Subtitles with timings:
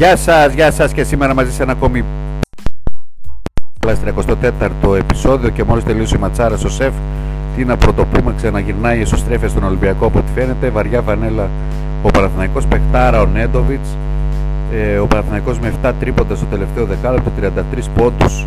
[0.00, 2.04] Γεια σας, γεια σας και σήμερα μαζί σε ένα ακόμη
[3.86, 6.92] 34ο επεισόδιο και μόλις τελείωσε η ματσάρα στο σεφ
[7.56, 11.48] τι να πρωτοπούμε, ξαναγυρνάει η εσωστρέφεια στον Ολυμπιακό από ό,τι φαίνεται, βαριά φανέλα
[12.02, 13.88] ο Παναθηναϊκός, παιχτάρα ο Νέντοβιτς.
[14.72, 18.46] Ε, ο Παναθηναϊκός με 7 τρίποντα στο τελευταίο δεκάλεπτο, 33 πόντους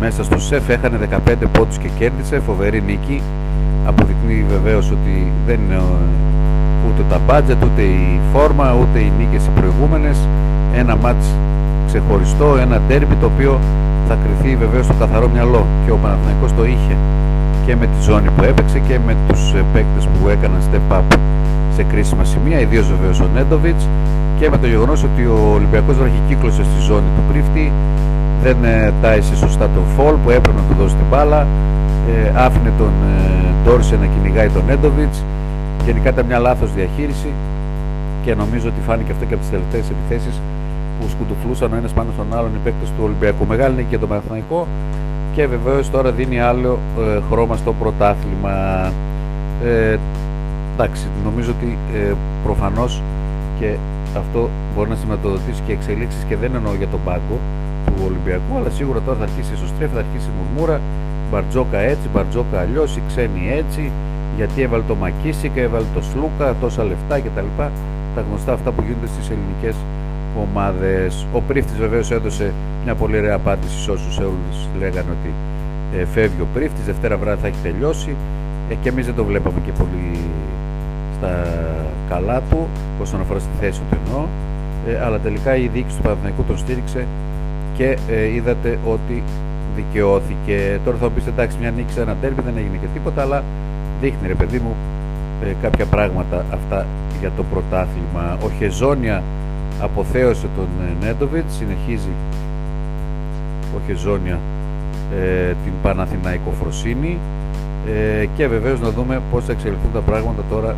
[0.00, 3.22] μέσα στο σεφ, έχανε 15 πόντους και κέρδισε, φοβερή νίκη.
[3.86, 5.80] Αποδεικνύει βεβαίως ότι δεν είναι
[6.88, 10.18] ούτε τα budget, ούτε η φόρμα, ούτε οι νίκες οι προηγούμενες
[10.76, 11.26] ένα μάτς
[11.86, 13.60] ξεχωριστό, ένα τέρμι το οποίο
[14.08, 15.66] θα κρυθεί βεβαίως στο καθαρό μυαλό.
[15.84, 16.96] Και ο Παναθηναϊκός το είχε
[17.66, 21.16] και με τη ζώνη που έπαιξε και με τους ε, παίκτες που έκαναν step up
[21.74, 23.88] σε κρίσιμα σημεία, ιδίως βεβαίως ο Νέντοβιτς
[24.38, 27.72] και με το γεγονός ότι ο Ολυμπιακός βραχικύκλωσε στη ζώνη του πρίφτη
[28.42, 31.46] δεν ε, τάισε σωστά τον Φολ που έπρεπε να του δώσει την μπάλα
[32.10, 35.22] ε, άφηνε τον ε, Ντόρσε να κυνηγάει τον Νέντοβιτς
[35.84, 37.30] γενικά ήταν μια λάθος διαχείριση
[38.24, 40.40] και νομίζω ότι φάνηκε αυτό και από τις τελευταίες επιθέσεις
[41.00, 43.46] που σκουτουφλούσαν ο ένας πάνω στον άλλον οι παίκτες του Ολυμπιακού.
[43.46, 44.66] Μεγάλη νίκη για τον Παναθηναϊκό
[45.34, 48.92] και βεβαίως τώρα δίνει άλλο ε, χρώμα στο πρωτάθλημα.
[49.64, 49.98] Ε,
[50.74, 52.12] εντάξει, νομίζω ότι ε,
[52.44, 53.02] προφανώς
[53.58, 53.76] και
[54.16, 57.38] αυτό μπορεί να σηματοδοτήσει και εξελίξεις και δεν εννοώ για τον πάγκο
[57.86, 60.80] του Ολυμπιακού, αλλά σίγουρα τώρα θα αρχίσει η σωστρέφη, θα αρχίσει η μουρμούρα,
[61.30, 63.90] Μπαρτζόκα έτσι, Μπαρτζόκα αλλιώς, η ξένη έτσι,
[64.36, 67.50] γιατί έβαλε το Μακίσικα, έβαλε το Σλούκα, τόσα λεφτά κτλ.
[68.14, 69.74] Τα γνωστά αυτά που γίνονται στις ελληνικές
[70.40, 71.26] ομάδες.
[71.32, 72.52] Ο Πρίφτης βεβαίως έδωσε
[72.84, 75.32] μια πολύ ωραία απάντηση σε όσους όλους λέγανε ότι
[75.98, 78.16] ε, φεύγει ο Πρίφτης, Δευτέρα βράδυ θα έχει τελειώσει
[78.70, 80.18] ε, και εμείς δεν το βλέπαμε και πολύ
[81.16, 81.46] στα
[82.08, 82.68] καλά του
[83.00, 84.26] όσον αφορά στη θέση του εννοώ
[84.88, 87.06] ε, αλλά τελικά η διοίκηση του Παναθηναϊκού τον στήριξε
[87.76, 89.22] και ε, είδατε ότι
[89.76, 90.80] δικαιώθηκε.
[90.84, 93.42] Τώρα θα μου πείτε εντάξει μια νίκη σε ένα τέρμι δεν έγινε και τίποτα αλλά
[94.00, 94.74] δείχνει ρε παιδί μου
[95.44, 96.86] ε, κάποια πράγματα αυτά
[97.20, 98.38] για το πρωτάθλημα.
[98.44, 99.22] Ο Χεζόνια
[99.84, 102.14] αποθέωσε τον ε, Νέντοβιτς, συνεχίζει
[103.76, 104.38] ο Χεζόνια
[105.20, 107.18] ε, την Παναθηναϊκοφροσύνη
[107.86, 110.74] ε, και βεβαίως να δούμε πώς θα εξελιχθούν τα πράγματα τώρα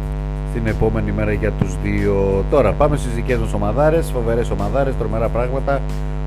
[0.50, 2.44] στην επόμενη μέρα για τους δύο.
[2.50, 5.81] Τώρα πάμε στις δικές μας ομαδάρες, φοβερές ομαδάρες, τρομερά πράγματα.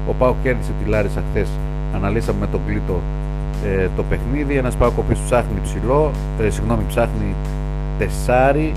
[0.08, 1.48] Ο ΠΑΟΚ κέρδισε τη Λάρισα χθες.
[1.96, 3.00] Αναλύσαμε με τον Κλήτο
[3.66, 4.58] ε, το παιχνίδι.
[4.58, 6.12] Ένας ΠΑΟΚ ο οποίος ψάχνει ψηλό,
[6.42, 7.36] ε, συγγνώμη, ψάχνει
[7.98, 8.72] τεσάρι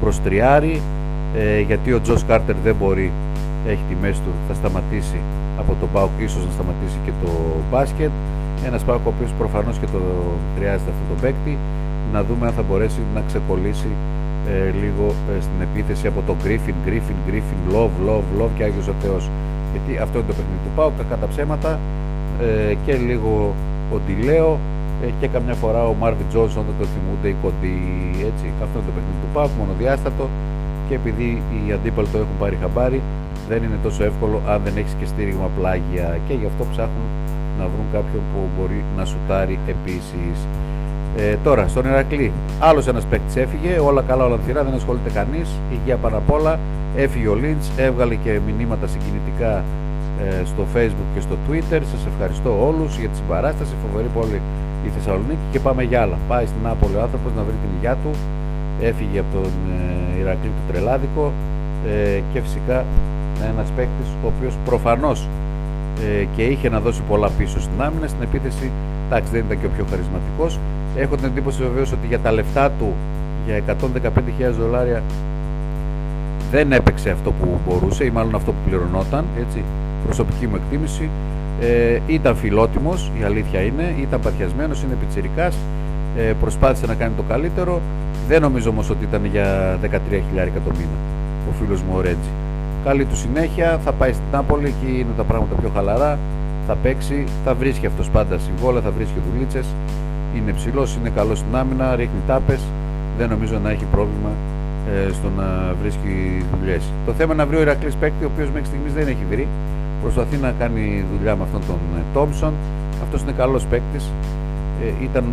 [0.00, 0.80] προς τριάρι
[1.36, 3.12] ε, γιατί ο Τζος Κάρτερ δεν μπορεί
[3.72, 5.20] έχει τη μέση του, θα σταματήσει
[5.60, 7.30] από τον ΠΑΟΚ, ίσως να σταματήσει και το
[7.70, 8.10] μπάσκετ.
[8.68, 10.00] Ένας ΠΑΟΚ ο οποίος προφανώς και το
[10.56, 11.54] χρειάζεται αυτό το παίκτη.
[12.12, 13.90] Να δούμε αν θα μπορέσει να ξεκολλήσει
[14.50, 18.88] ε, λίγο ε, στην επίθεση από τον Γκρίφιν, Γκρίφιν, Γκρίφιν, Love, Love, Love και Άγιος
[18.88, 19.30] ο Θεός.
[19.72, 21.70] Γιατί αυτό είναι το παιχνίδι του Πάοκ, κακά τα ψέματα
[22.44, 23.54] ε, και λίγο
[23.94, 24.58] ο Ντιλέο
[25.04, 27.76] ε, και καμιά φορά ο Μάρβι Τζόνσον όταν το θυμούνται οι κοντοί
[28.30, 28.46] έτσι.
[28.64, 30.24] Αυτό είναι το παιχνίδι του Πάοκ, μονοδιάστατο
[30.88, 33.00] και επειδή οι αντίπαλοι το έχουν πάρει χαμπάρι
[33.48, 36.18] δεν είναι τόσο εύκολο αν δεν έχεις και στήριγμα πλάγια.
[36.28, 37.08] Και γι' αυτό ψάχνουν
[37.58, 40.36] να βρουν κάποιον που μπορεί να σουτάρει επίσης.
[41.16, 45.48] Ε, τώρα, στον Ηρακλή, άλλος ένας παίκτης έφυγε, όλα καλά, όλα θυρά, δεν ασχολείται κανείς,
[45.72, 46.58] υγεία πάνω απ' όλα,
[46.96, 49.64] έφυγε ο Λίντς, έβγαλε και μηνύματα συγκινητικά
[50.22, 54.40] ε, στο facebook και στο twitter, σας ευχαριστώ όλους για τη συμπαράσταση, φοβερή πόλη
[54.86, 55.44] η Θεσσαλονίκη.
[55.52, 56.18] Και πάμε για άλλα.
[56.28, 58.10] Πάει στην Άπολη ο άνθρωπος να βρει την υγεία του,
[58.88, 59.52] έφυγε από τον
[60.16, 61.32] ε, Ηρακλή του Τρελάδικο
[61.86, 62.84] ε, και φυσικά
[63.42, 65.28] ένα παίκτης ο οποίος προφανώς
[66.20, 68.06] ε, και είχε να δώσει πολλά πίσω στην άμυνα.
[68.06, 68.70] Στην επίθεση,
[69.06, 70.58] εντάξει, δεν ήταν και ο πιο χαρισματικός.
[70.96, 72.94] Έχω την εντύπωση βεβαίως ότι για τα λεφτά του,
[73.46, 75.02] για 115.000 δολάρια,
[76.50, 79.24] δεν έπαιξε αυτό που μπορούσε ή μάλλον αυτό που πληρωνόταν.
[79.38, 79.62] Έτσι,
[80.04, 81.08] προσωπική μου εκτίμηση.
[81.60, 85.50] Ε, ήταν φιλότιμος, η αλήθεια είναι, ήταν παθιασμένος, είναι πιτσυρικά.
[86.16, 87.80] Ε, προσπάθησε να κάνει το καλύτερο.
[88.28, 90.98] Δεν νομίζω όμως ότι ήταν για 13.000 το μήνα
[91.48, 92.30] ο φίλος μου ο Ρέτζι.
[92.84, 96.18] Καλή του συνέχεια, θα πάει στην Νάπολη, εκεί είναι τα πράγματα πιο χαλαρά.
[96.66, 99.66] Θα παίξει, θα βρίσκει αυτός πάντα συμβόλαια, θα βρίσκει δουλίτσες.
[100.36, 102.60] Είναι ψηλός, είναι καλός στην άμυνα, ρίχνει τάπες.
[103.18, 104.30] Δεν νομίζω να έχει πρόβλημα
[104.92, 106.82] ε, στο να βρίσκει δουλειές.
[107.06, 109.46] Το θέμα είναι να βρει ο Ηρακλής παίκτη, ο οποίος μέχρι στιγμής δεν έχει βρει.
[110.02, 111.78] Προσπαθεί να κάνει δουλειά με αυτόν τον
[112.14, 112.52] Τόμψον.
[113.02, 114.10] Αυτός είναι καλός παίκτης.
[114.82, 115.24] Ε, ήταν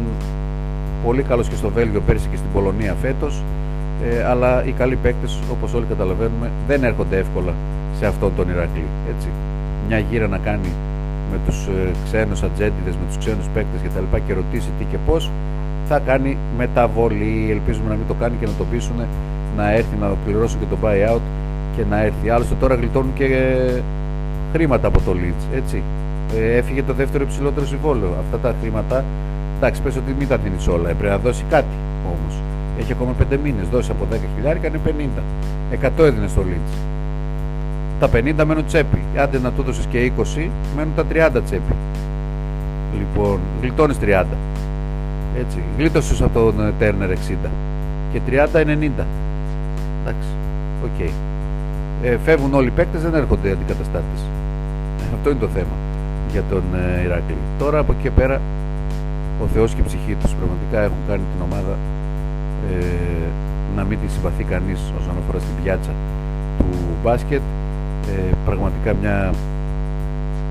[1.06, 3.42] πολύ καλός και στο Βέλγιο πέρσι και στην Πολωνία φέτος
[4.04, 7.54] ε, αλλά οι καλοί παίκτες, όπως όλοι καταλαβαίνουμε, δεν έρχονται εύκολα
[8.00, 8.86] σε αυτόν τον Ηρακλή.
[9.16, 9.28] Έτσι.
[9.88, 10.72] Μια γύρα να κάνει
[11.32, 14.16] με τους ε, ξένους ατζέντιδες, με τους ξένους παίκτες κτλ.
[14.16, 15.32] Και, και ρωτήσει τι και πώς,
[15.88, 17.48] θα κάνει μεταβολή.
[17.52, 18.96] Ελπίζουμε να μην το κάνει και να το πείσουν
[19.58, 21.22] να έρθει να πληρώσουν και το buyout
[21.76, 22.30] και να έρθει.
[22.30, 23.82] Άλλωστε τώρα γλιτώνουν και ε,
[24.54, 25.56] χρήματα από το Leeds.
[25.56, 25.84] Έτσι.
[26.36, 28.10] Ε, έφυγε το δεύτερο υψηλότερο συμβόλαιο.
[28.20, 29.04] Αυτά τα χρήματα,
[29.58, 30.90] εντάξει, πες ότι μην τα δίνεις όλα.
[30.90, 31.76] Έπρεπε να δώσει κάτι
[32.06, 32.36] όμως.
[32.80, 33.68] Έχει ακόμα 5 μήνες.
[33.72, 35.22] Δώσει από 10 χιλιάρικα είναι 50.
[35.72, 36.74] 100 έδινε στο Leeds.
[38.00, 39.02] τα 50 μένουν τσέπη.
[39.18, 41.76] Άντε να του δώσει και 20, μένουν τα 30 τσέπη.
[42.98, 44.26] Λοιπόν, γλιτώνεις 30.
[45.40, 45.64] Έτσι.
[45.78, 47.50] Γλίτωσες από τον Turner 60.
[48.12, 49.06] Και 30 90.
[50.02, 50.30] Εντάξει.
[50.84, 50.90] OK.
[51.00, 51.10] Okay.
[52.04, 54.22] Ε, φεύγουν όλοι οι παίκτες, δεν έρχονται αντικαταστάτες.
[55.00, 55.76] Ε, αυτό είναι το θέμα
[56.32, 57.38] για τον ε, Ηράκλειο.
[57.60, 58.42] Τώρα από εκεί και πέρα
[59.44, 61.76] ο Θεός και η ψυχή τους πραγματικά έχουν κάνει την ομάδα
[62.72, 63.28] ε,
[63.76, 65.92] να μην τη συμπαθεί κανείς όσον αφορά στην πιάτσα
[66.58, 66.66] του
[67.04, 67.42] μπάσκετ.
[68.08, 69.34] Ε, πραγματικά μια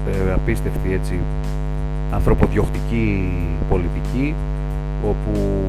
[0.09, 1.21] ε, απίστευτη έτσι
[2.11, 3.31] ανθρωποδιοκτική
[3.69, 4.35] πολιτική
[5.11, 5.63] όπου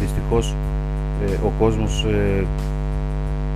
[0.00, 0.54] δυστυχώς
[1.26, 2.44] ε, ο κόσμος ε,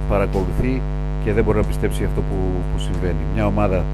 [0.08, 0.82] παρακολουθεί
[1.25, 2.37] και δεν μπορεί να πιστέψει αυτό που,
[2.72, 3.22] που συμβαίνει.
[3.34, 3.84] Μια ομάδα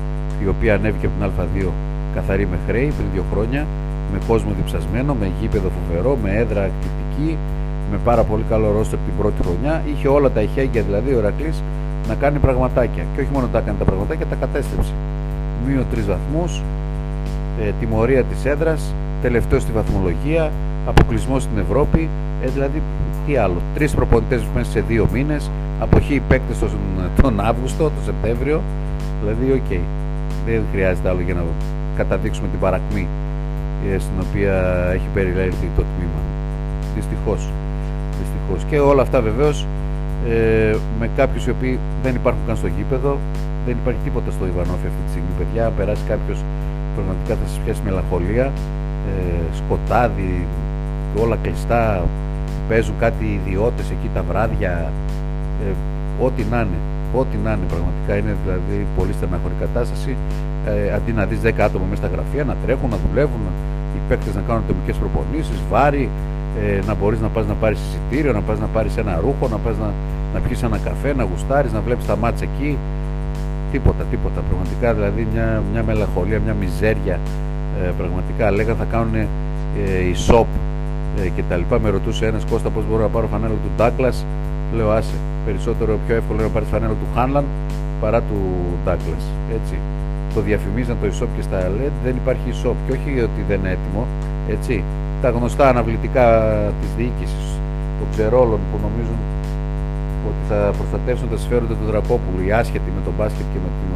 [0.45, 1.71] η οποία ανέβηκε από την Α2
[2.15, 3.67] καθαρή με χρέη πριν δύο χρόνια,
[4.13, 7.37] με κόσμο διψασμένο, με γήπεδο φοβερό, με έδρα ακτιτική,
[7.91, 9.83] με πάρα πολύ καλό ρόστερ την πρώτη χρονιά.
[9.95, 11.63] Είχε όλα τα ηχέγγυα δηλαδή ο Ερακλής
[12.09, 13.05] να κάνει πραγματάκια.
[13.15, 14.93] Και όχι μόνο τα έκανε τα πραγματάκια, τα κατέστρεψε.
[15.67, 16.63] Μείον τρεις βαθμούς,
[17.63, 20.51] ε, τιμωρία της έδρας, τελευταίο στη βαθμολογία,
[20.87, 22.09] αποκλεισμό στην Ευρώπη.
[22.43, 22.83] Ε, δηλαδή,
[23.27, 23.61] τι άλλο.
[23.75, 25.51] Τρεις προπονητές μέσα σε δύο μήνες,
[25.81, 26.71] αποχή παίκτες τον,
[27.23, 28.61] τον Αύγουστο, τον Σεπτέμβριο.
[29.21, 29.59] Δηλαδή, OK.
[29.71, 29.81] Okay.
[30.47, 31.43] Δεν χρειάζεται άλλο για να
[31.97, 33.07] καταδείξουμε την παρακμή
[33.95, 34.55] ε, στην οποία
[34.93, 36.21] έχει περιλάβει το τμήμα.
[36.95, 37.49] Δυστυχώς.
[38.47, 38.71] Δυστυχώς.
[38.71, 39.67] Και όλα αυτά βεβαίως
[40.29, 43.19] ε, με κάποιους οι οποίοι δεν υπάρχουν καν στο γήπεδο.
[43.67, 45.67] Δεν υπάρχει τίποτα στο Ιβανώφειο αυτή τη στιγμή, παιδιά.
[45.67, 46.39] Αν περάσει κάποιος,
[46.95, 48.47] πραγματικά θα σας πιάσει μελαγχολία.
[49.11, 50.47] Ε, σκοτάδι,
[51.23, 52.05] όλα κλειστά.
[52.69, 54.91] Παίζουν κάτι ιδιώτες εκεί τα βράδια.
[55.63, 55.71] Ε,
[56.25, 56.81] ό,τι να είναι.
[57.21, 60.17] Ό,τι να είναι πραγματικά είναι δηλαδή πολύ στεναχωρή κατάσταση.
[60.67, 63.43] Ε, αντί να δεις 10 άτομα μέσα στα γραφεία να τρέχουν, να δουλεύουν,
[63.95, 66.09] οι παίκτες να κάνουν ατομικέ προπονήσεις, βάρη,
[66.63, 69.59] ε, να μπορείς να πας να πάρεις εισιτήριο, να πας να πάρεις ένα ρούχο, να
[69.59, 69.93] πας να,
[70.35, 72.79] να πιεις ένα καφέ, να γουστάρεις, να βλέπεις τα μάτσα εκεί.
[73.73, 74.41] Τίποτα, τίποτα.
[74.49, 77.19] Πραγματικά δηλαδή μια, μια μελαγχολία, μια μιζέρια.
[77.83, 79.29] Ε, πραγματικά λέγανε θα κάνουν ε,
[80.11, 80.47] η shop
[81.25, 81.81] ε, και τα λοιπά.
[81.81, 84.25] Με ρωτούσε ένας Κώστα πώς μπορώ να πάρω φανέλα του Ντάκλας;
[84.75, 85.15] Λέω άσε.
[85.45, 87.45] Περισσότερο πιο εύκολο είναι να πάρεις φανέλα του Χάνλαν
[88.01, 88.39] παρά του
[88.85, 89.25] Ντάκλας.
[89.55, 89.79] Έτσι.
[90.35, 91.93] Το διαφημίζαν το e-shop και στα LED.
[92.05, 92.75] Δεν υπάρχει e-shop.
[92.87, 94.07] Και όχι ότι δεν είναι έτοιμο.
[94.51, 94.85] Έτσι.
[95.23, 96.27] Τα γνωστά αναβλητικά
[96.81, 97.47] της διοίκησης
[97.99, 99.21] των ξερόλων που νομίζουν
[100.29, 103.91] ότι θα προστατεύσουν τα συμφέροντα του Δρακόπουλου, οι άσχετοι με τον μπάσκετ και με την,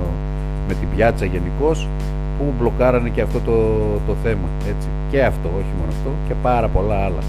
[0.68, 1.88] με την πιάτσα γενικώς,
[2.36, 3.56] που μπλοκάρανε και αυτό το,
[4.08, 4.48] το θέμα.
[4.72, 4.88] Έτσι.
[5.10, 7.22] Και αυτό, όχι μόνο αυτό, και πάρα πολλά άλλα.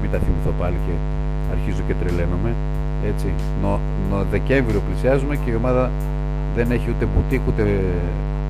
[0.00, 0.94] Μην τα θυμηθώ πάλι και
[1.54, 2.50] αρχίζω και τρελαίνομαι.
[3.10, 3.28] Έτσι.
[3.62, 5.90] Νο, νο, Δεκέμβριο πλησιάζουμε και η ομάδα
[6.56, 7.62] δεν έχει ούτε μπουτίκ, ούτε,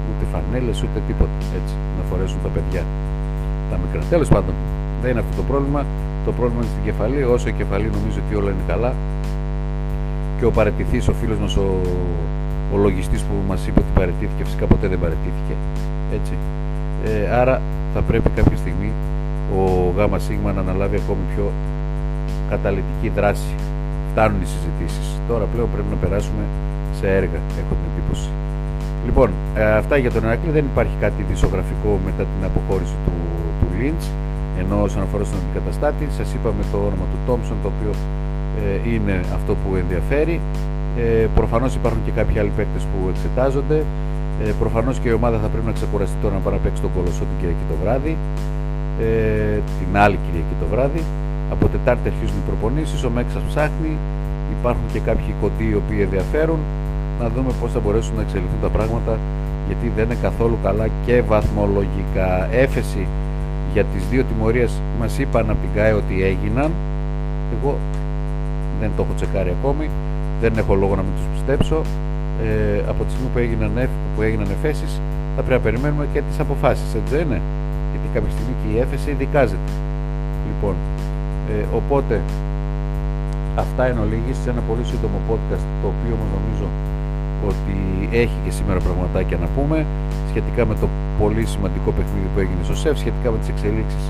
[0.09, 2.83] ούτε φανέλες, ούτε τίποτα έτσι, να φορέσουν τα παιδιά.
[3.71, 4.01] Τα μικρά.
[4.15, 4.55] Τέλος πάντων,
[5.03, 5.85] δεν είναι αυτό το πρόβλημα.
[6.25, 7.23] Το πρόβλημα είναι στην κεφαλή.
[7.25, 8.95] Όσο η κεφαλή νομίζει ότι όλα είναι καλά,
[10.39, 11.81] και ο παρετηθής, ο φίλος μας, ο,
[12.75, 15.55] ο λογιστής που μας είπε ότι παρετήθηκε, φυσικά ποτέ δεν παρετήθηκε.
[16.13, 16.35] Έτσι.
[17.05, 17.61] Ε, άρα
[17.95, 18.91] θα πρέπει κάποια στιγμή
[19.59, 21.47] ο ΓΣ να αναλάβει ακόμη πιο
[22.51, 23.55] καταλητική δράση.
[24.11, 25.21] Φτάνουν οι συζητήσεις.
[25.29, 26.43] Τώρα πλέον πρέπει να περάσουμε
[26.99, 28.29] σε έργα, έχω την εντύπωση.
[29.07, 30.53] Λοιπόν, ε, αυτά για τον Εράκλειο.
[30.53, 33.13] Δεν υπάρχει κάτι δισογραφικό μετά την αποχώρηση του,
[33.61, 34.07] του Λίντς,
[34.61, 37.93] ενώ όσον αφορά στον αντικαταστάτη, σας είπαμε το όνομα του Τόμψον, το οποίο
[38.63, 40.41] ε, είναι αυτό που ενδιαφέρει.
[40.99, 43.79] Ε, προφανώς υπάρχουν και κάποιοι άλλοι παίκτες που εξετάζονται.
[44.45, 46.93] Ε, προφανώς και η ομάδα θα πρέπει να ξεκουραστεί τώρα να πάει να παίξει τον
[46.95, 48.17] Κολοσσό την Κυριακή το βράδυ.
[49.01, 51.03] Ε, την άλλη Κυριακή το βράδυ.
[51.55, 53.93] Από Τετάρτη αρχίζουν οι προπονήσεις, ο Μέξας ψάχνει.
[54.59, 56.61] Υπάρχουν και κάποιοι κοντοί οι οποίοι ενδιαφέρουν.
[57.21, 59.13] Να δούμε πώς θα μπορέσουν να εξελιχθούν τα πράγματα
[59.67, 62.49] γιατί δεν είναι καθόλου καλά και βαθμολογικά.
[62.65, 63.07] Έφεση
[63.73, 66.71] για τις δύο τιμωρίες μας είπαν από την ΚΑΕ ότι έγιναν.
[67.55, 67.77] Εγώ
[68.81, 69.91] δεν το έχω τσεκάρει ακόμη,
[70.41, 71.83] δεν έχω λόγο να μην τους πιστέψω.
[72.45, 75.01] Ε, από τη στιγμή που έγιναν, που έγιναν εφέσεις
[75.37, 77.41] θα πρέπει να περιμένουμε και τις αποφάσεις, έτσι δεν είναι;
[77.91, 79.71] Γιατί κάποια στιγμή και η έφεση δικάζεται.
[80.49, 80.75] Λοιπόν,
[81.51, 82.21] ε, οπότε
[83.55, 86.67] αυτά είναι ολίγης σε ένα πολύ σύντομο podcast το οποίο όμως νομίζω
[87.47, 87.77] ότι
[88.13, 89.87] έχει και σήμερα πραγματάκια να πούμε
[90.31, 90.89] σχετικά με το
[91.19, 94.05] πολύ σημαντικό παιχνίδι που έγινε στο ΣΕΦ, σχετικά με τις εξελίξεις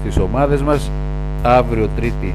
[0.00, 0.90] στις ομάδες μας.
[1.42, 2.34] Αύριο Τρίτη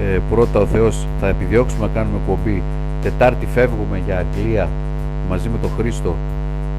[0.00, 2.62] ε, πρώτα ο Θεός θα επιδιώξουμε να κάνουμε κομπή
[3.02, 4.68] Τετάρτη φεύγουμε για Αγγλία
[5.28, 6.14] μαζί με τον Χρήστο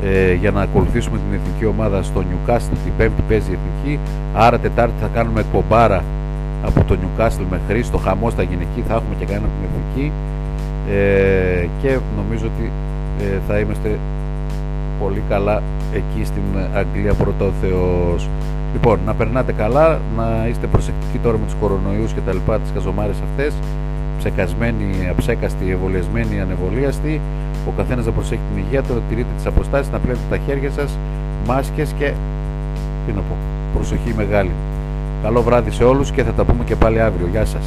[0.04, 2.78] ε, για να ακολουθήσουμε την εθνική ομάδα στο Newcastle.
[2.84, 4.00] Την πέμπτη παίζει η εθνική.
[4.34, 6.04] Άρα Τετάρτη θα κάνουμε εκπομπάρα
[6.66, 7.98] από το Newcastle με Χρήστο.
[7.98, 10.12] Χαμός στα γυναική θα έχουμε και κάνει την εθνική.
[10.90, 12.72] Ε, και νομίζω ότι
[13.22, 14.00] ε, θα είμαστε
[15.00, 15.62] πολύ καλά
[15.94, 16.44] εκεί στην
[16.74, 18.30] Αγγλία πρώτα ο Θεός
[18.76, 22.72] Λοιπόν, να περνάτε καλά, να είστε προσεκτικοί τώρα με τους κορονοϊούς και τα λοιπά, τις
[22.74, 23.54] καζομάρες αυτές.
[24.18, 27.22] Ψεκασμένοι, αψέκαστοι, εμβολιασμένοι, ανεβολίαστοι.
[27.68, 30.72] Ο καθένας να προσέχει την υγεία του, να τηρείτε τις αποστάσεις, να πλένετε τα χέρια
[30.72, 30.98] σας,
[31.48, 32.14] μάσκες και.
[33.06, 33.36] Τι να πω,
[33.74, 34.52] προσοχή μεγάλη.
[35.24, 37.28] Καλό βράδυ σε όλους και θα τα πούμε και πάλι αύριο.
[37.32, 37.66] Γεια σας.